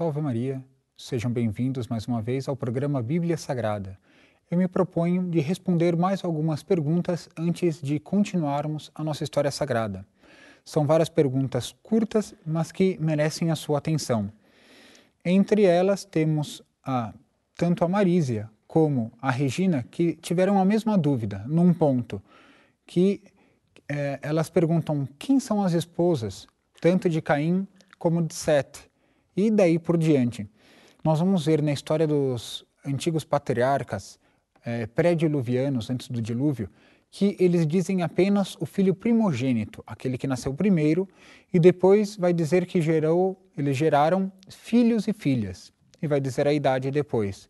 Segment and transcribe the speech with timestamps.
[0.00, 0.64] Salve Maria,
[0.96, 3.98] sejam bem-vindos mais uma vez ao programa Bíblia Sagrada.
[4.50, 10.06] Eu me proponho de responder mais algumas perguntas antes de continuarmos a nossa história sagrada.
[10.64, 14.32] São várias perguntas curtas, mas que merecem a sua atenção.
[15.22, 17.12] Entre elas temos a,
[17.54, 22.22] tanto a Marísia como a Regina que tiveram a mesma dúvida num ponto,
[22.86, 23.22] que
[23.86, 26.46] é, elas perguntam quem são as esposas,
[26.80, 28.89] tanto de Caim como de Sete,
[29.36, 30.48] e daí por diante.
[31.04, 34.18] Nós vamos ver na história dos antigos patriarcas
[34.64, 36.68] é, pré-diluvianos, antes do dilúvio,
[37.10, 41.08] que eles dizem apenas o filho primogênito, aquele que nasceu primeiro,
[41.52, 46.52] e depois vai dizer que gerou, eles geraram filhos e filhas, e vai dizer a
[46.52, 47.48] idade depois.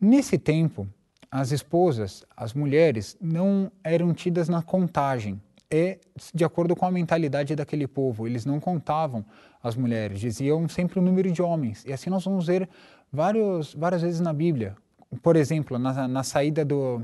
[0.00, 0.88] Nesse tempo,
[1.30, 5.40] as esposas, as mulheres, não eram tidas na contagem.
[5.70, 5.98] É
[6.34, 8.26] de acordo com a mentalidade daquele povo.
[8.26, 9.24] Eles não contavam
[9.62, 11.84] as mulheres, diziam sempre o número de homens.
[11.86, 12.68] E assim nós vamos ver
[13.12, 14.76] vários, várias vezes na Bíblia.
[15.22, 17.02] Por exemplo, na, na saída do,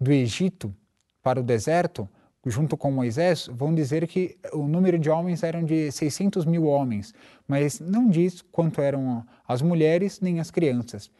[0.00, 0.74] do Egito
[1.22, 2.08] para o deserto,
[2.44, 7.14] junto com Moisés, vão dizer que o número de homens eram de 600 mil homens,
[7.46, 11.10] mas não diz quanto eram as mulheres nem as crianças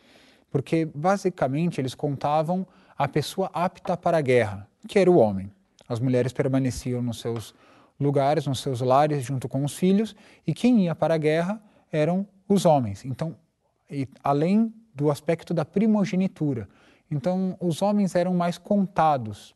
[0.52, 2.64] porque basicamente eles contavam
[2.96, 5.50] a pessoa apta para a guerra, que era o homem.
[5.92, 7.54] As mulheres permaneciam nos seus
[8.00, 11.62] lugares, nos seus lares, junto com os filhos, e quem ia para a guerra
[11.92, 13.04] eram os homens.
[13.04, 13.36] Então,
[14.24, 16.68] além do aspecto da primogenitura.
[17.10, 19.54] Então, os homens eram mais contados.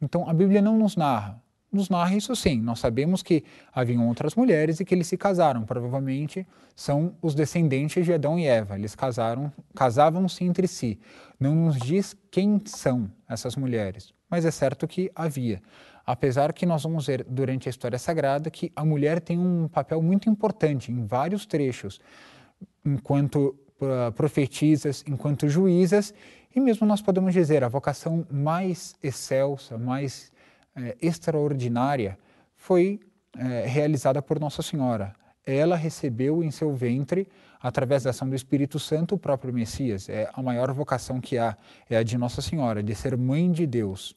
[0.00, 1.42] Então, a Bíblia não nos narra
[1.74, 2.60] nos narra isso sim.
[2.60, 5.64] Nós sabemos que haviam outras mulheres e que eles se casaram.
[5.64, 8.76] Provavelmente são os descendentes de Adão e Eva.
[8.76, 10.98] Eles casaram, casavam-se entre si.
[11.38, 15.62] Não nos diz quem são essas mulheres, mas é certo que havia.
[16.06, 20.02] Apesar que nós vamos ver durante a história sagrada que a mulher tem um papel
[20.02, 21.98] muito importante em vários trechos,
[22.84, 26.12] enquanto uh, profetisas, enquanto juízas,
[26.54, 30.30] e mesmo nós podemos dizer a vocação mais excelsa, mais
[30.76, 32.18] é, extraordinária
[32.54, 33.00] foi
[33.36, 35.14] é, realizada por Nossa Senhora.
[35.46, 37.28] Ela recebeu em seu ventre,
[37.60, 40.08] através da ação do Espírito Santo, o próprio Messias.
[40.08, 41.56] É a maior vocação que há,
[41.88, 44.16] é a de Nossa Senhora, de ser mãe de Deus.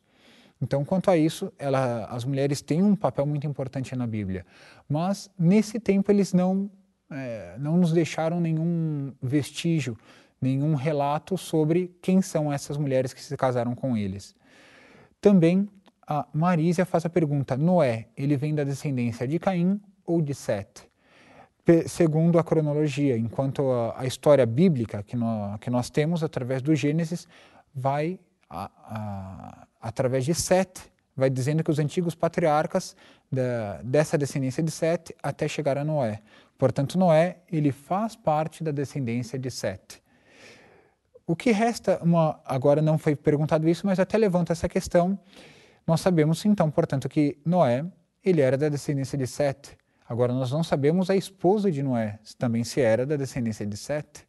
[0.62, 4.45] Então, quanto a isso, ela, as mulheres têm um papel muito importante na Bíblia.
[4.89, 6.69] Mas, nesse tempo, eles não,
[7.12, 9.97] é, não nos deixaram nenhum vestígio,
[10.41, 14.35] nenhum relato sobre quem são essas mulheres que se casaram com eles.
[15.22, 15.69] Também
[16.07, 20.88] a Marísia faz a pergunta: Noé, ele vem da descendência de Caim ou de Sete?
[21.85, 26.73] segundo a cronologia, enquanto a, a história bíblica que nós, que nós, temos através do
[26.73, 27.28] Gênesis
[27.75, 28.19] vai,
[28.50, 30.81] a, a, através de Sete,
[31.16, 32.95] vai dizendo que os antigos patriarcas
[33.29, 36.22] da, dessa descendência de Sete até chegar a Noé.
[36.57, 40.01] Portanto, Noé ele faz parte da descendência de Sete.
[41.25, 45.19] O que resta, uma, agora não foi perguntado isso, mas até levanta essa questão
[45.87, 47.85] nós sabemos então, portanto, que Noé,
[48.23, 49.77] ele era da descendência de Sete.
[50.07, 54.27] Agora nós não sabemos a esposa de Noé, também se era da descendência de Sete.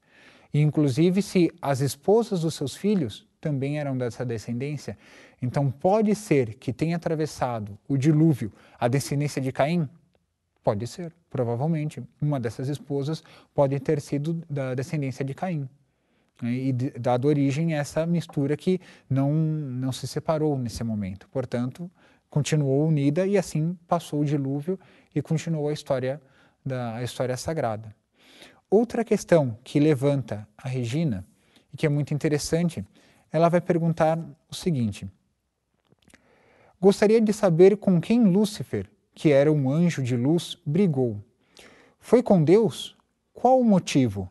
[0.54, 4.96] E inclusive se as esposas dos seus filhos também eram dessa descendência.
[5.42, 9.88] Então pode ser que tenha atravessado o dilúvio a descendência de Caim?
[10.62, 12.02] Pode ser, provavelmente.
[12.20, 15.68] Uma dessas esposas pode ter sido da descendência de Caim
[16.42, 21.28] e dado origem a essa mistura que não, não se separou nesse momento.
[21.28, 21.90] Portanto,
[22.30, 24.78] continuou unida e assim passou o dilúvio
[25.14, 26.20] e continuou a história
[26.64, 27.94] da a história sagrada.
[28.70, 31.26] Outra questão que levanta a Regina
[31.72, 32.84] e que é muito interessante,
[33.32, 34.18] ela vai perguntar
[34.50, 35.08] o seguinte:
[36.80, 41.20] Gostaria de saber com quem Lúcifer, que era um anjo de luz, brigou.
[41.98, 42.96] Foi com Deus?
[43.32, 44.30] Qual o motivo?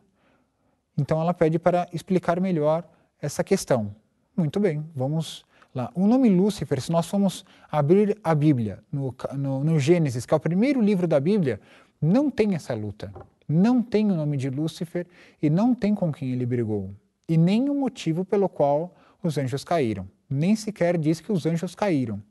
[0.98, 2.84] Então ela pede para explicar melhor
[3.22, 3.94] essa questão.
[4.36, 5.90] Muito bem, vamos lá.
[5.94, 10.36] O nome Lúcifer, se nós formos abrir a Bíblia no, no, no Gênesis, que é
[10.36, 11.60] o primeiro livro da Bíblia,
[12.02, 13.12] não tem essa luta.
[13.48, 15.06] Não tem o nome de Lúcifer
[15.40, 16.90] e não tem com quem ele brigou.
[17.28, 20.08] E nem o motivo pelo qual os anjos caíram.
[20.28, 22.22] Nem sequer diz que os anjos caíram.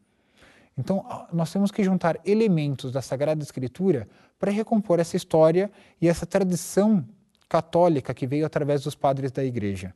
[0.77, 1.03] Então,
[1.33, 7.03] nós temos que juntar elementos da Sagrada Escritura para recompor essa história e essa tradição
[7.47, 9.93] católica que veio através dos padres da Igreja.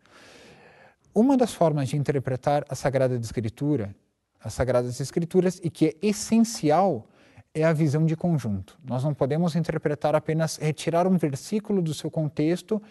[1.14, 3.94] Uma das formas de interpretar a Sagrada Escritura,
[4.40, 7.06] as Sagradas Escrituras, e que é essencial,
[7.54, 8.80] é a visão de conjunto.
[8.84, 12.82] Nós não podemos interpretar apenas, retirar um versículo do seu contexto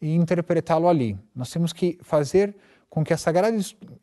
[0.00, 1.16] e interpretá-lo ali.
[1.34, 2.54] Nós temos que fazer
[2.90, 3.56] com que a Sagrada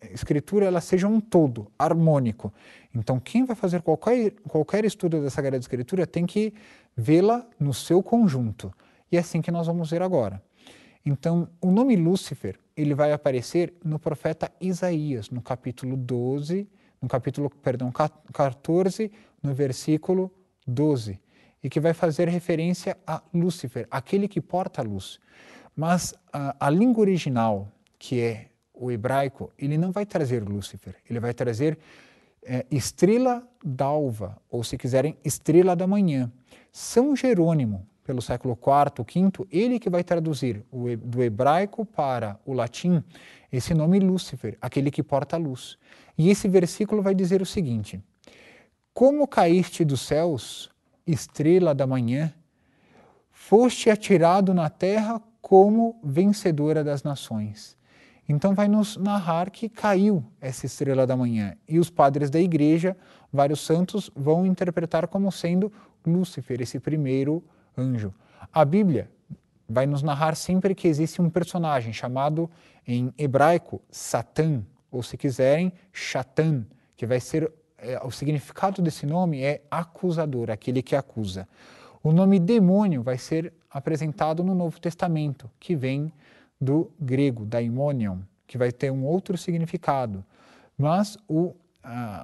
[0.09, 2.53] Escritura ela seja um todo, harmônico.
[2.93, 6.53] Então, quem vai fazer qualquer, qualquer estudo da Sagrada Escritura tem que
[6.95, 8.73] vê-la no seu conjunto
[9.11, 10.41] E é assim que nós vamos ver agora.
[11.05, 16.67] Então, o nome Lúcifer, ele vai aparecer no profeta Isaías, no capítulo 12,
[17.01, 19.11] no capítulo, perdão, 14,
[19.41, 20.31] no versículo
[20.65, 21.19] 12,
[21.63, 25.19] e que vai fazer referência a Lúcifer, aquele que porta a luz.
[25.75, 31.19] Mas a, a língua original, que é o hebraico, ele não vai trazer Lúcifer, ele
[31.19, 31.77] vai trazer
[32.43, 36.31] é, estrela d'alva, ou se quiserem, estrela da manhã.
[36.71, 43.03] São Jerônimo, pelo século IV, V, ele que vai traduzir do hebraico para o latim
[43.51, 45.77] esse nome Lúcifer, aquele que porta a luz.
[46.15, 47.99] E esse versículo vai dizer o seguinte:
[48.93, 50.69] Como caíste dos céus,
[51.05, 52.31] estrela da manhã,
[53.31, 57.75] foste atirado na terra como vencedora das nações.
[58.29, 62.95] Então vai nos narrar que caiu essa estrela da manhã e os padres da igreja,
[63.31, 65.71] vários santos, vão interpretar como sendo
[66.05, 67.43] Lúcifer, esse primeiro
[67.77, 68.13] anjo.
[68.53, 69.09] A Bíblia
[69.67, 72.49] vai nos narrar sempre que existe um personagem chamado
[72.87, 79.41] em hebraico Satã, ou se quiserem, Shatan, que vai ser é, o significado desse nome
[79.41, 81.47] é acusador, aquele que acusa.
[82.01, 86.13] O nome demônio vai ser apresentado no Novo Testamento, que vem
[86.59, 90.23] do grego, daimonion, que vai ter um outro significado.
[90.77, 91.53] Mas o,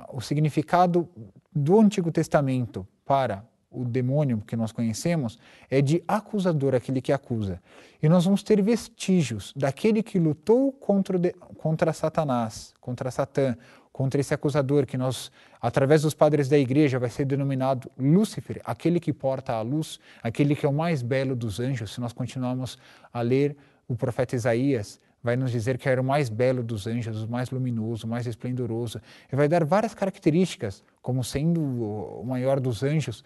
[0.09, 1.09] o significado
[1.53, 5.39] do Antigo Testamento para o demônio que nós conhecemos
[5.69, 7.61] é de acusador, aquele que acusa.
[8.03, 11.17] E nós vamos ter vestígios daquele que lutou contra,
[11.57, 13.55] contra Satanás, contra Satã,
[13.91, 15.31] contra esse acusador que nós,
[15.61, 20.55] através dos padres da igreja, vai ser denominado Lúcifer, aquele que porta a luz, aquele
[20.55, 21.93] que é o mais belo dos anjos.
[21.93, 22.77] Se nós continuarmos
[23.13, 23.55] a ler
[23.87, 27.51] o profeta Isaías, vai nos dizer que era o mais belo dos anjos, o mais
[27.51, 28.99] luminoso, o mais esplendoroso.
[29.31, 33.23] E vai dar várias características, como sendo o maior dos anjos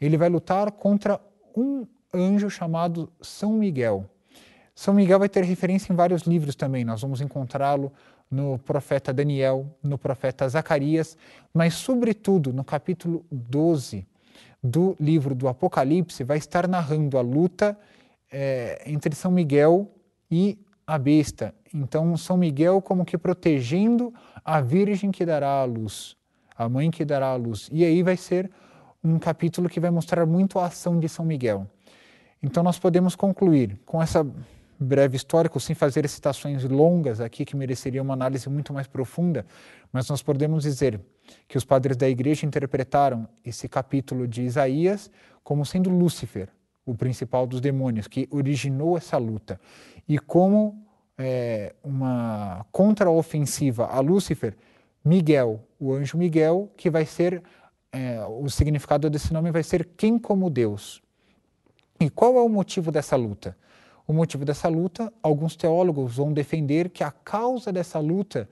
[0.00, 1.20] ele vai lutar contra
[1.56, 4.08] um anjo chamado São Miguel.
[4.74, 7.92] São Miguel vai ter referência em vários livros também, nós vamos encontrá-lo
[8.30, 11.16] no profeta Daniel, no profeta Zacarias,
[11.54, 14.06] mas, sobretudo, no capítulo 12
[14.62, 17.78] do livro do Apocalipse, vai estar narrando a luta
[18.30, 19.90] é, entre São Miguel
[20.30, 21.54] e a besta.
[21.72, 24.12] Então, São Miguel, como que protegendo
[24.44, 26.16] a virgem que dará a luz,
[26.56, 27.68] a mãe que dará a luz.
[27.72, 28.50] E aí vai ser
[29.12, 31.66] um capítulo que vai mostrar muito a ação de São Miguel.
[32.42, 34.26] Então nós podemos concluir com essa
[34.78, 39.46] breve histórico, sem fazer citações longas aqui que mereceriam uma análise muito mais profunda,
[39.92, 41.00] mas nós podemos dizer
[41.48, 45.10] que os padres da igreja interpretaram esse capítulo de Isaías
[45.42, 46.48] como sendo Lúcifer,
[46.84, 49.58] o principal dos demônios, que originou essa luta,
[50.08, 50.84] e como
[51.16, 54.56] é, uma contraofensiva a Lúcifer,
[55.04, 57.42] Miguel, o anjo Miguel, que vai ser
[57.96, 61.02] é, o significado desse nome vai ser quem como Deus.
[61.98, 63.56] E qual é o motivo dessa luta?
[64.06, 68.48] O motivo dessa luta, alguns teólogos vão defender que a causa dessa luta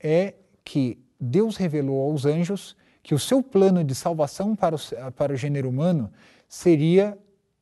[0.00, 0.34] é
[0.64, 4.78] que Deus revelou aos anjos que o seu plano de salvação para o,
[5.12, 6.10] para o gênero humano
[6.48, 7.16] seria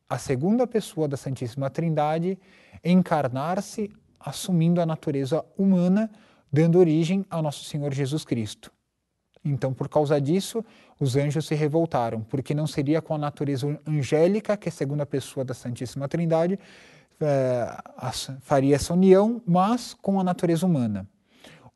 [0.09, 2.39] a segunda pessoa da Santíssima Trindade
[2.83, 6.09] encarnar-se assumindo a natureza humana,
[6.51, 8.71] dando origem ao nosso Senhor Jesus Cristo.
[9.45, 10.65] Então, por causa disso,
[10.99, 15.05] os anjos se revoltaram, porque não seria com a natureza angélica, que é a segunda
[15.05, 16.59] pessoa da Santíssima Trindade,
[17.21, 17.77] é,
[18.41, 21.07] faria essa união, mas com a natureza humana.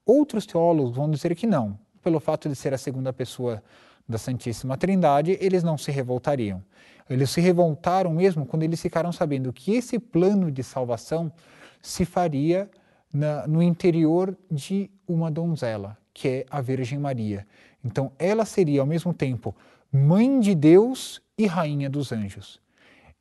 [0.04, 3.62] Outros teólogos vão dizer que não, pelo fato de ser a segunda pessoa
[4.08, 6.64] da Santíssima Trindade, eles não se revoltariam.
[7.08, 11.32] Eles se revoltaram mesmo quando eles ficaram sabendo que esse plano de salvação
[11.82, 12.70] se faria
[13.14, 17.48] na, no interior de uma donzela, que é a Virgem Maria.
[17.82, 19.56] Então, ela seria ao mesmo tempo
[19.90, 22.60] mãe de Deus e rainha dos anjos.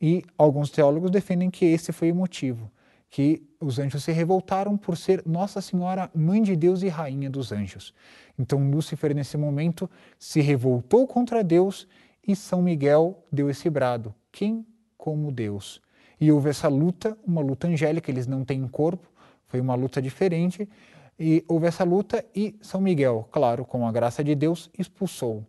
[0.02, 2.68] E alguns teólogos defendem que esse foi o motivo,
[3.08, 7.52] que os anjos se revoltaram por ser Nossa Senhora, mãe de Deus e rainha dos
[7.52, 7.94] anjos.
[8.36, 9.88] Então, Lúcifer, nesse momento,
[10.18, 11.86] se revoltou contra Deus
[12.26, 15.80] e São Miguel deu esse brado: quem como Deus?
[16.20, 19.06] E houve essa luta, uma luta angélica, eles não têm corpo,
[19.46, 20.68] foi uma luta diferente,
[21.18, 25.44] e houve essa luta e São Miguel, claro, com a graça de Deus, expulsou.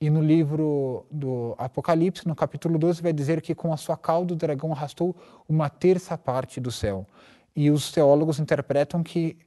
[0.00, 4.34] E no livro do Apocalipse, no capítulo 12, vai dizer que com a sua cauda
[4.34, 5.16] o dragão arrastou
[5.48, 7.06] uma terça parte do céu.
[7.56, 9.38] E os teólogos interpretam que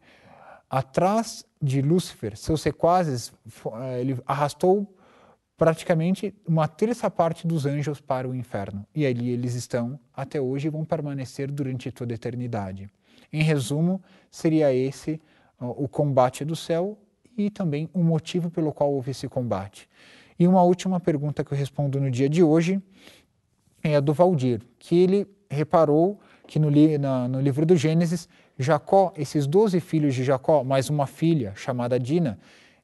[0.70, 3.34] atrás de Lúcifer, seus sequazes,
[3.82, 4.92] eh, ele arrastou
[5.58, 8.86] praticamente uma terça parte dos anjos para o inferno.
[8.96, 12.90] E ali eles estão até hoje e vão permanecer durante toda a eternidade.
[13.34, 15.20] Em resumo, seria esse
[15.60, 16.98] o combate do céu
[17.38, 19.88] e também o motivo pelo qual houve esse combate.
[20.40, 22.82] E uma última pergunta que eu respondo no dia de hoje
[23.84, 29.14] é a do Valdir, que ele reparou que no, na, no livro do Gênesis, Jacó,
[29.16, 32.40] esses doze filhos de Jacó, mais uma filha chamada Dina,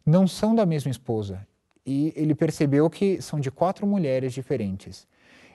[0.06, 1.48] não são da mesma esposa.
[1.86, 5.08] E ele percebeu que são de quatro mulheres diferentes.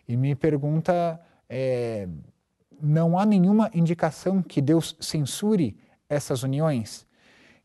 [0.06, 2.08] E me pergunta: é,
[2.80, 5.76] não há nenhuma indicação que Deus censure
[6.08, 7.06] essas uniões?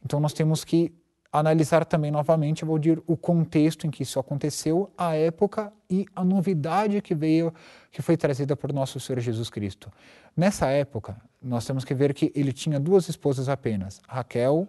[0.04, 0.94] Então nós temos que
[1.32, 6.24] analisar também novamente, vou dizer, o contexto em que isso aconteceu, a época e a
[6.24, 7.52] novidade que veio,
[7.92, 9.92] que foi trazida por nosso Senhor Jesus Cristo.
[10.38, 14.68] Nessa época, nós temos que ver que ele tinha duas esposas apenas, Raquel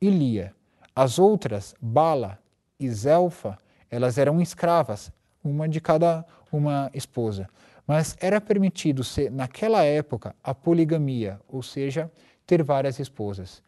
[0.00, 0.54] e Lia.
[0.94, 2.38] As outras, Bala
[2.80, 3.58] e Zelfa,
[3.90, 5.12] elas eram escravas,
[5.44, 7.46] uma de cada uma esposa.
[7.86, 12.10] Mas era permitido ser, naquela época, a poligamia, ou seja,
[12.46, 13.62] ter várias esposas.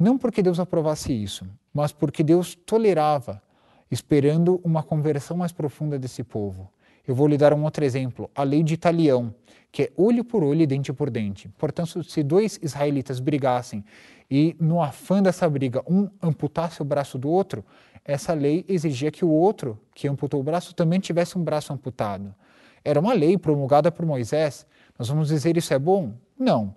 [0.00, 3.42] Não porque Deus aprovasse isso, mas porque Deus tolerava,
[3.90, 6.70] esperando uma conversão mais profunda desse povo.
[7.06, 9.34] Eu vou lhe dar um outro exemplo, a lei de Italião,
[9.70, 11.50] que é olho por olho e dente por dente.
[11.58, 13.84] Portanto, se dois israelitas brigassem
[14.30, 17.62] e, no afã dessa briga, um amputasse o braço do outro,
[18.02, 22.34] essa lei exigia que o outro, que amputou o braço, também tivesse um braço amputado.
[22.82, 24.66] Era uma lei promulgada por Moisés.
[24.98, 26.14] Nós vamos dizer isso é bom?
[26.38, 26.74] Não.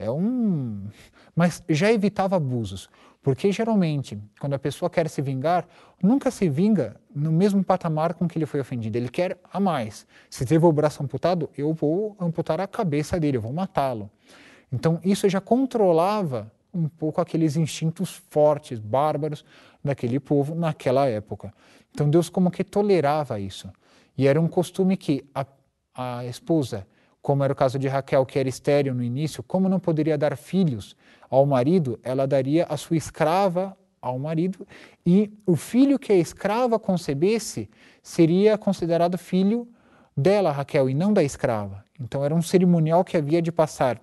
[0.00, 0.88] É um.
[1.36, 2.88] Mas já evitava abusos,
[3.22, 5.68] porque geralmente, quando a pessoa quer se vingar,
[6.02, 8.96] nunca se vinga no mesmo patamar com que ele foi ofendido.
[8.96, 10.06] Ele quer a mais.
[10.30, 14.10] Se teve o braço amputado, eu vou amputar a cabeça dele, eu vou matá-lo.
[14.72, 19.44] Então, isso já controlava um pouco aqueles instintos fortes, bárbaros
[19.84, 21.52] daquele povo naquela época.
[21.92, 23.70] Então, Deus como que tolerava isso.
[24.16, 25.44] E era um costume que a,
[25.94, 26.86] a esposa
[27.22, 30.36] como era o caso de Raquel, que era estéril no início, como não poderia dar
[30.36, 30.96] filhos
[31.28, 34.66] ao marido, ela daria a sua escrava ao marido,
[35.04, 37.68] e o filho que a escrava concebesse
[38.02, 39.68] seria considerado filho
[40.16, 41.84] dela, Raquel, e não da escrava.
[42.00, 44.00] Então era um cerimonial que havia de passar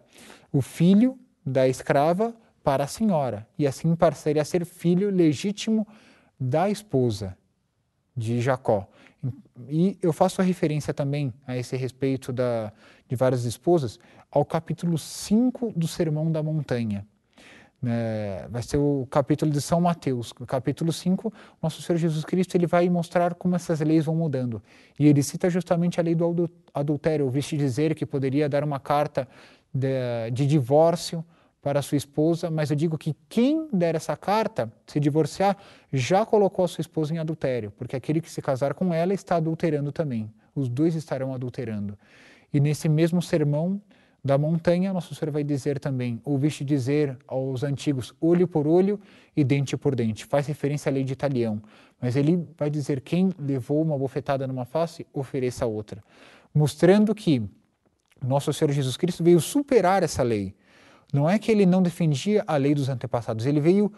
[0.54, 5.88] o filho da escrava para a senhora, e assim passaria a ser filho legítimo
[6.40, 7.36] da esposa
[8.16, 8.88] de Jacó.
[9.70, 12.72] E eu faço a referência também a esse respeito da,
[13.08, 14.00] de várias esposas
[14.32, 17.06] ao capítulo 5 do Sermão da Montanha.
[17.86, 20.34] É, vai ser o capítulo de São Mateus.
[20.48, 21.32] Capítulo 5,
[21.62, 24.62] nosso Senhor Jesus Cristo ele vai mostrar como essas leis vão mudando.
[25.00, 27.26] E ele cita justamente a lei do adultério.
[27.26, 29.28] Ouviste dizer que poderia dar uma carta
[29.74, 31.24] de, de divórcio
[31.68, 35.58] para sua esposa, mas eu digo que quem der essa carta, se divorciar,
[35.92, 39.36] já colocou a sua esposa em adultério, porque aquele que se casar com ela está
[39.36, 40.32] adulterando também.
[40.56, 42.00] Os dois estarão adulterando.
[42.54, 43.82] E nesse mesmo sermão
[44.24, 48.98] da montanha, nosso Senhor vai dizer também: ouviste dizer aos antigos olho por olho
[49.36, 50.24] e dente por dente.
[50.24, 51.62] Faz referência à lei de Italião,
[52.00, 56.02] mas ele vai dizer: quem levou uma bofetada numa face, ofereça outra.
[56.56, 57.44] Mostrando que
[58.26, 60.56] nosso Senhor Jesus Cristo veio superar essa lei
[61.14, 63.92] não é que ele não defendia a lei dos antepassados, ele veio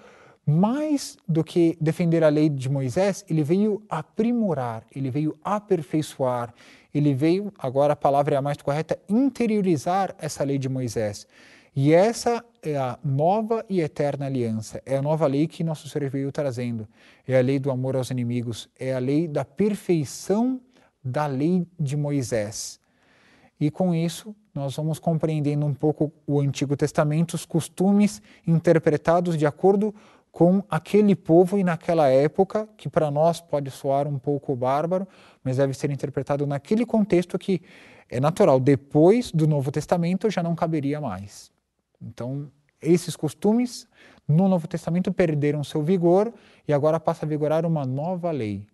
[0.46, 6.54] mais do que defender a lei de Moisés, ele veio aprimorar, ele veio aperfeiçoar,
[6.94, 11.28] ele veio, agora a palavra é a mais correta, interiorizar essa lei de Moisés.
[11.76, 16.10] E essa é a nova e eterna aliança, é a nova lei que nosso Senhor
[16.10, 16.88] veio trazendo.
[17.28, 20.60] É a lei do amor aos inimigos, é a lei da perfeição
[21.04, 22.80] da lei de Moisés.
[23.60, 29.46] E com isso, nós vamos compreendendo um pouco o Antigo Testamento, os costumes interpretados de
[29.46, 29.96] acordo
[30.32, 35.08] com aquele povo e naquela época, que para nós pode soar um pouco bárbaro,
[35.44, 37.62] mas deve ser interpretado naquele contexto que
[38.10, 38.60] é natural.
[38.60, 41.52] Depois do Novo Testamento já não caberia mais.
[42.02, 42.52] Então,
[42.82, 43.88] esses costumes
[44.28, 46.34] no Novo Testamento perderam seu vigor
[46.68, 48.68] e agora passa a vigorar uma nova lei,